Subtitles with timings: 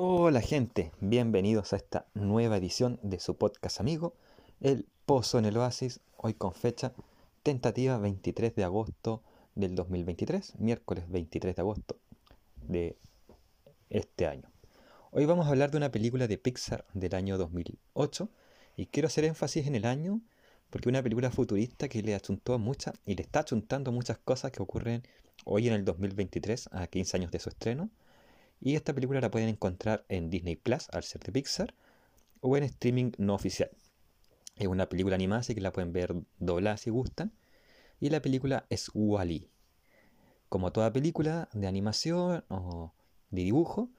[0.00, 4.14] Hola gente, bienvenidos a esta nueva edición de su podcast amigo,
[4.60, 6.92] El Pozo en el Oasis, hoy con fecha
[7.42, 9.24] tentativa 23 de agosto
[9.56, 11.96] del 2023, miércoles 23 de agosto
[12.62, 12.96] de
[13.90, 14.48] este año.
[15.10, 18.28] Hoy vamos a hablar de una película de Pixar del año 2008
[18.76, 20.20] y quiero hacer énfasis en el año
[20.70, 24.62] porque una película futurista que le achuntó muchas y le está achuntando muchas cosas que
[24.62, 25.02] ocurren
[25.44, 27.90] hoy en el 2023 a 15 años de su estreno.
[28.60, 31.74] Y esta película la pueden encontrar en Disney Plus al ser de Pixar
[32.40, 33.70] o en streaming no oficial.
[34.56, 37.32] Es una película animada, así que la pueden ver doblada si gustan.
[38.00, 39.48] Y la película es Wally.
[40.48, 42.92] Como toda película de animación o
[43.30, 43.90] de dibujo,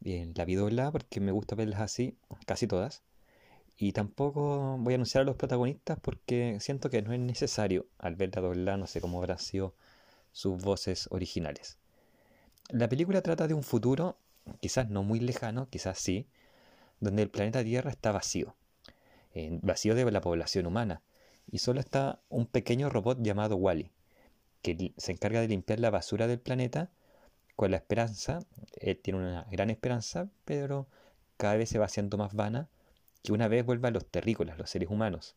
[0.00, 3.02] bien, la vi doblada porque me gusta verlas así, casi todas.
[3.76, 8.16] Y tampoco voy a anunciar a los protagonistas porque siento que no es necesario al
[8.16, 9.74] verla doblada, no sé cómo habrán sido
[10.32, 11.78] sus voces originales.
[12.70, 14.18] La película trata de un futuro,
[14.60, 16.26] quizás no muy lejano, quizás sí,
[17.00, 18.56] donde el planeta Tierra está vacío,
[19.62, 21.00] vacío de la población humana,
[21.50, 23.90] y solo está un pequeño robot llamado Wally,
[24.60, 26.90] que se encarga de limpiar la basura del planeta
[27.56, 28.40] con la esperanza,
[28.76, 30.88] él tiene una gran esperanza, pero
[31.38, 32.68] cada vez se va haciendo más vana,
[33.22, 35.36] que una vez vuelva a los terrícolas, los seres humanos.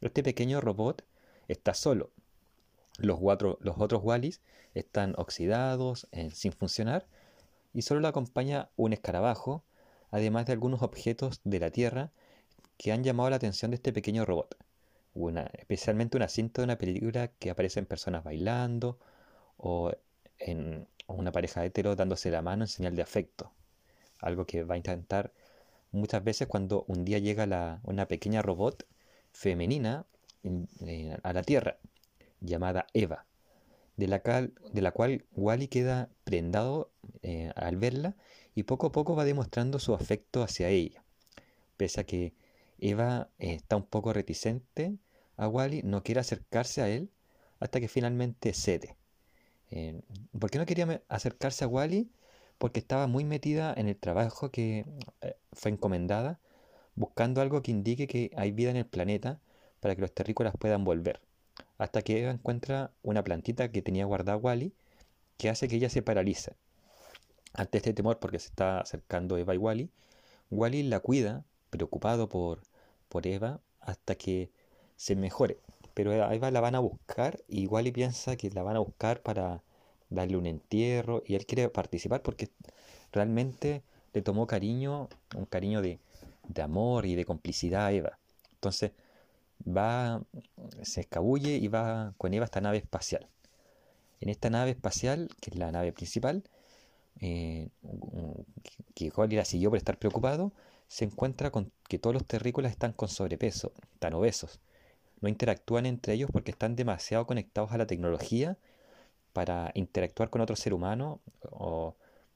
[0.00, 1.04] Este pequeño robot
[1.46, 2.10] está solo.
[3.00, 3.20] Los,
[3.60, 4.40] los otros Wallis
[4.74, 7.06] están oxidados, sin funcionar,
[7.72, 9.64] y solo lo acompaña un escarabajo,
[10.10, 12.10] además de algunos objetos de la Tierra
[12.76, 14.56] que han llamado la atención de este pequeño robot.
[15.14, 18.98] Una, especialmente una cinta de una película que aparecen personas bailando
[19.56, 19.92] o
[20.38, 23.52] en una pareja hetero dándose la mano en señal de afecto.
[24.20, 25.32] Algo que va a intentar
[25.92, 28.86] muchas veces cuando un día llega la, una pequeña robot
[29.32, 30.06] femenina
[30.42, 31.76] eh, a la Tierra,
[32.40, 33.26] llamada Eva,
[33.96, 36.90] de la, de la cual Wally queda prendado
[37.22, 38.16] eh, al verla
[38.54, 41.04] y poco a poco va demostrando su afecto hacia ella.
[41.76, 42.34] Pese a que
[42.78, 44.96] Eva eh, está un poco reticente
[45.36, 47.10] a Wally, no quiere acercarse a él
[47.58, 48.96] hasta que finalmente cede.
[50.38, 52.10] ¿Por qué no quería acercarse a Wally?
[52.60, 54.84] porque estaba muy metida en el trabajo que
[55.22, 56.40] eh, fue encomendada,
[56.94, 59.40] buscando algo que indique que hay vida en el planeta
[59.80, 61.22] para que los terrícolas puedan volver.
[61.80, 64.74] Hasta que Eva encuentra una plantita que tenía guardada Wally,
[65.38, 66.52] que hace que ella se paralice.
[67.54, 69.90] Ante este temor, porque se está acercando Eva y Wally,
[70.50, 72.60] Wally la cuida, preocupado por,
[73.08, 74.50] por Eva, hasta que
[74.96, 75.56] se mejore.
[75.94, 79.22] Pero a Eva la van a buscar y Wally piensa que la van a buscar
[79.22, 79.62] para
[80.10, 82.50] darle un entierro y él quiere participar porque
[83.10, 83.82] realmente
[84.12, 85.98] le tomó cariño, un cariño de,
[86.62, 88.18] amor y de complicidad a Eva.
[88.52, 88.92] Entonces
[89.66, 90.22] va,
[90.82, 93.28] se escabulle y va con Eva a esta nave espacial.
[94.20, 96.44] En esta nave espacial, que es la nave principal,
[97.20, 97.68] eh,
[98.94, 100.52] que Holly la siguió por estar preocupado,
[100.88, 104.60] se encuentra con que todos los terrícolas están con sobrepeso, están obesos.
[105.20, 108.58] No interactúan entre ellos porque están demasiado conectados a la tecnología
[109.32, 111.94] para interactuar con otro ser humano o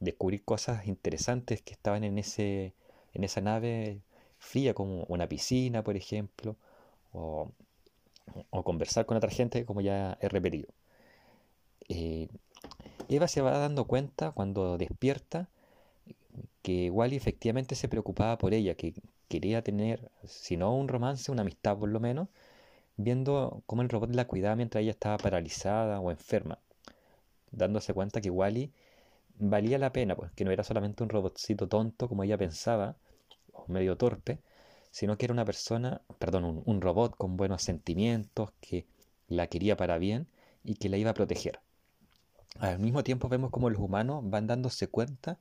[0.00, 2.74] descubrir cosas interesantes que estaban en, ese,
[3.14, 4.02] en esa nave
[4.38, 6.56] fría, como una piscina, por ejemplo,
[7.16, 10.68] o, conversar con otra gente, como ya he repetido.
[11.88, 12.28] Eh,
[13.08, 15.48] Eva se va dando cuenta cuando despierta
[16.62, 18.94] que Wally efectivamente se preocupaba por ella, que
[19.28, 22.28] quería tener, si no un romance, una amistad por lo menos,
[22.96, 26.58] viendo cómo el robot la cuidaba mientras ella estaba paralizada o enferma
[27.56, 28.72] dándose cuenta que Wally
[29.38, 32.96] valía la pena, pues que no era solamente un robotcito tonto como ella pensaba,
[33.52, 34.38] o medio torpe,
[34.96, 38.86] sino que era una persona, perdón, un, robot con buenos sentimientos, que
[39.28, 40.26] la quería para bien
[40.64, 41.60] y que la iba a proteger.
[42.60, 45.36] Al mismo tiempo vemos como los humanos van dándose cuenta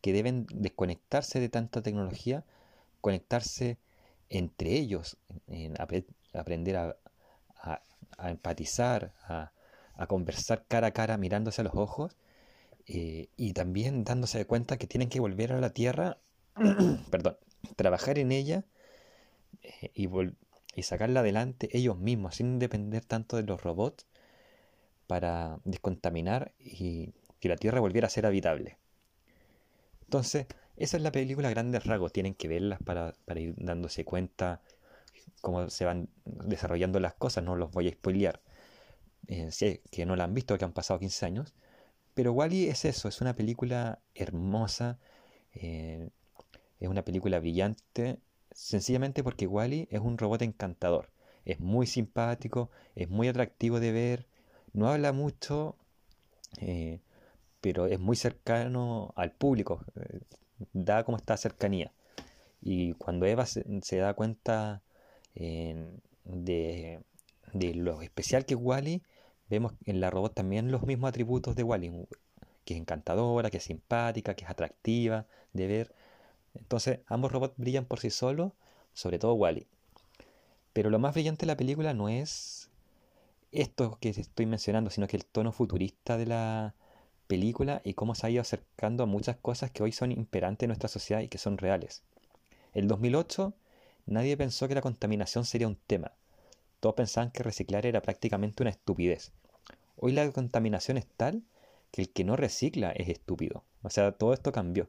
[0.00, 2.44] que deben desconectarse de tanta tecnología,
[3.00, 3.78] conectarse
[4.30, 5.16] entre ellos,
[5.48, 5.74] en,
[6.32, 6.96] aprender a,
[8.22, 9.50] empatizar, a,
[10.06, 12.14] conversar cara a cara mirándose a los ojos
[12.86, 16.18] eh, y también dándose cuenta que tienen que volver a la Tierra,
[17.10, 17.38] perdón,
[17.74, 18.64] trabajar en ella
[19.94, 20.08] y,
[20.76, 24.06] y sacarla adelante ellos mismos, sin depender tanto de los robots,
[25.06, 28.78] para descontaminar y que la Tierra volviera a ser habitable.
[30.02, 30.46] Entonces,
[30.76, 34.60] esa es la película grandes rasgos, tienen que verlas para, para ir dándose cuenta
[35.40, 38.40] cómo se van desarrollando las cosas, no los voy a spoilear.
[39.28, 41.54] Eh, sé que no la han visto, que han pasado 15 años,
[42.14, 44.98] pero Wally es eso, es una película hermosa,
[45.54, 46.08] eh,
[46.78, 48.18] es una película brillante,
[48.54, 51.10] sencillamente porque Wally es un robot encantador,
[51.44, 54.26] es muy simpático, es muy atractivo de ver,
[54.72, 55.76] no habla mucho,
[56.60, 57.00] eh,
[57.60, 59.84] pero es muy cercano al público.
[60.72, 61.92] da como esta cercanía.
[62.60, 64.82] Y cuando Eva se, da cuenta
[65.34, 67.00] de,
[67.74, 69.02] lo especial que es Wally,
[69.48, 72.06] vemos en la robot también los mismos atributos de Wally,
[72.64, 75.94] que es encantadora, que es simpática, que es atractiva de ver.
[76.54, 78.52] Entonces, ambos robots brillan por sí solos,
[78.92, 79.66] sobre todo Wally.
[80.72, 82.70] Pero lo más brillante de la película no es
[83.52, 86.74] esto que estoy mencionando, sino que el tono futurista de la
[87.26, 90.68] película y cómo se ha ido acercando a muchas cosas que hoy son imperantes en
[90.68, 92.02] nuestra sociedad y que son reales.
[92.74, 93.54] En 2008
[94.06, 96.12] nadie pensó que la contaminación sería un tema.
[96.80, 99.32] Todos pensaban que reciclar era prácticamente una estupidez.
[99.96, 101.42] Hoy la contaminación es tal
[101.92, 103.62] que el que no recicla es estúpido.
[103.82, 104.88] O sea, todo esto cambió.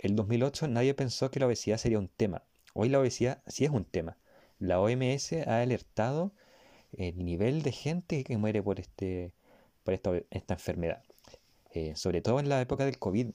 [0.00, 2.42] En 2008 nadie pensó que la obesidad sería un tema.
[2.74, 4.16] Hoy la obesidad sí es un tema
[4.58, 6.32] la OMS ha alertado
[6.92, 9.32] el nivel de gente que muere por, este,
[9.84, 11.02] por esta, enfermedad.
[11.72, 13.30] Eh, sobre todo en la época del COVID,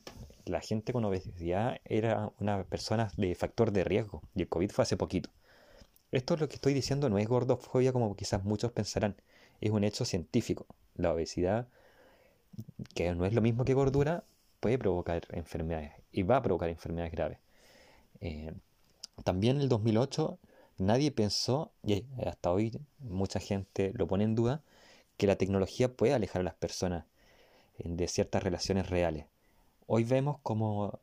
[0.46, 4.84] la gente con obesidad era una persona de factor de riesgo y el COVID fue
[4.84, 5.30] hace poquito.
[6.12, 9.16] Esto lo que estoy diciendo no es gordofobia como quizás muchos pensarán,
[9.62, 10.66] es un hecho científico.
[10.96, 11.68] La obesidad,
[12.96, 14.24] que no es lo mismo que gordura,
[14.62, 17.40] puede provocar enfermedades y va a provocar enfermedades graves.
[18.22, 18.54] Eh,
[19.26, 20.40] también en el 2008
[20.82, 24.64] Nadie pensó, y hasta hoy mucha gente lo pone en duda,
[25.18, 27.06] que la tecnología puede alejar a las personas
[27.78, 29.28] de ciertas relaciones reales.
[29.86, 31.00] Hoy vemos como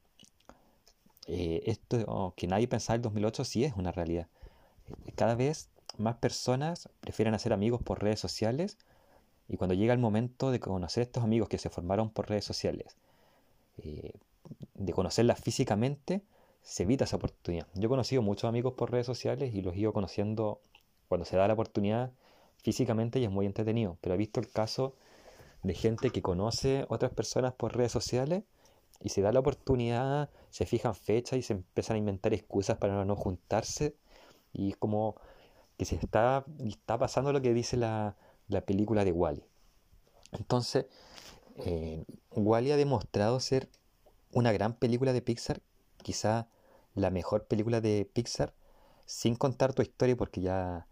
[1.29, 4.27] eh, esto que nadie pensaba en el 2008 sí es una realidad.
[5.15, 8.79] Cada vez más personas prefieren hacer amigos por redes sociales
[9.49, 12.97] y cuando llega el momento de conocer estos amigos que se formaron por redes sociales,
[13.79, 14.13] eh,
[14.75, 16.23] de conocerlas físicamente,
[16.63, 17.67] se evita esa oportunidad.
[17.75, 20.61] Yo he conocido muchos amigos por redes sociales y los he ido conociendo
[21.09, 22.13] cuando se da la oportunidad
[22.63, 23.97] físicamente y es muy entretenido.
[24.01, 24.95] Pero he visto el caso
[25.63, 28.45] de gente que conoce otras personas por redes sociales
[29.01, 33.05] y se da la oportunidad, se fijan fechas y se empiezan a inventar excusas para
[33.05, 33.97] no juntarse
[34.53, 35.17] y es como
[35.77, 38.17] que se está, está pasando lo que dice la,
[38.67, 39.45] película de Wally.
[40.33, 40.87] Entonces,
[41.65, 43.69] eh, Wally ha demostrado ser
[44.33, 45.61] una gran película de Pixar,
[46.03, 46.49] quizá
[46.95, 48.53] la mejor película de Pixar,
[49.07, 50.87] sin contar tu historia, porque ya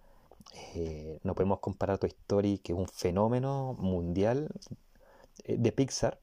[0.74, 4.48] eh, no podemos comparar tu historia que es un fenómeno mundial
[5.44, 6.18] eh, de Pixar,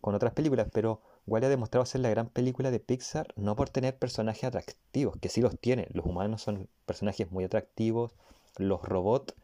[0.00, 3.68] con otras películas, pero Wally ha demostrado ser la gran película de Pixar no por
[3.68, 8.12] tener personajes atractivos, que sí los tiene, los humanos son personajes muy atractivos,
[8.56, 9.34] los robots,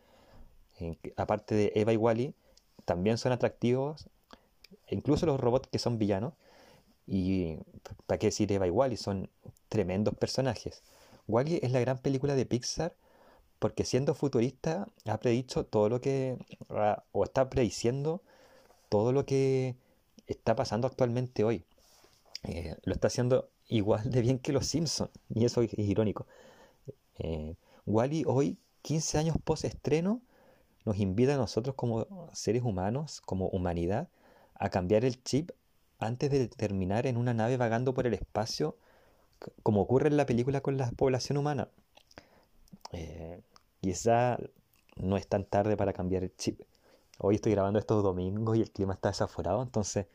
[1.16, 2.34] aparte de Eva y Wally,
[2.84, 4.08] también son atractivos,
[4.88, 6.34] incluso los robots que son villanos,
[7.06, 7.56] y
[8.06, 9.28] para qué decir Eva y Wally, son
[9.68, 10.82] tremendos personajes.
[11.28, 12.94] Wally es la gran película de Pixar
[13.58, 16.36] porque siendo futurista ha predicho todo lo que,
[17.12, 18.22] o está prediciendo
[18.88, 19.74] todo lo que
[20.26, 21.64] está pasando actualmente hoy.
[22.44, 26.26] Eh, lo está haciendo igual de bien que los Simpsons, y eso es irónico.
[27.18, 30.20] Eh, Wally hoy, 15 años post estreno,
[30.84, 34.08] nos invita a nosotros como seres humanos, como humanidad,
[34.54, 35.50] a cambiar el chip
[35.98, 38.76] antes de terminar en una nave vagando por el espacio
[39.62, 41.68] como ocurre en la película con la población humana.
[42.92, 43.40] Eh,
[43.80, 44.38] quizá
[44.96, 46.60] no es tan tarde para cambiar el chip.
[47.18, 50.06] Hoy estoy grabando estos domingos y el clima está desaforado, entonces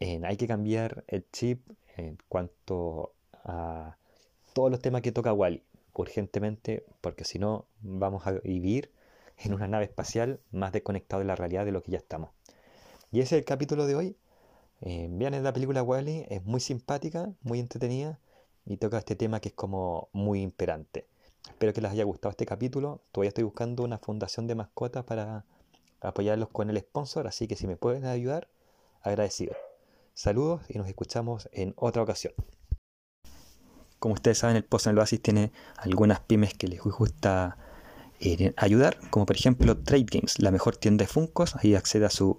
[0.00, 1.60] hay que cambiar el chip
[1.96, 3.12] en cuanto
[3.44, 3.96] a
[4.54, 8.90] todos los temas que toca Wally urgentemente, porque si no vamos a vivir
[9.36, 12.30] en una nave espacial más desconectado de la realidad de lo que ya estamos.
[13.12, 14.16] Y ese es el capítulo de hoy.
[14.82, 18.18] Eh, vean la película Wally, es muy simpática, muy entretenida
[18.64, 21.06] y toca este tema que es como muy imperante.
[21.48, 23.02] Espero que les haya gustado este capítulo.
[23.12, 25.44] Todavía estoy buscando una fundación de mascotas para
[26.00, 28.48] apoyarlos con el sponsor, así que si me pueden ayudar,
[29.02, 29.54] agradecido.
[30.14, 32.32] Saludos y nos escuchamos en otra ocasión.
[33.98, 37.58] Como ustedes saben, el Pozo en el Oasis tiene algunas pymes que les gusta
[38.20, 41.56] eh, ayudar, como por ejemplo Trade Games, la mejor tienda de Funcos.
[41.56, 42.38] Ahí accede a su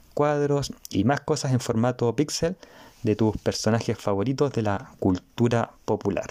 [0.13, 2.55] cuadros y más cosas en formato pixel
[3.03, 6.29] de tus personajes favoritos de la cultura popular.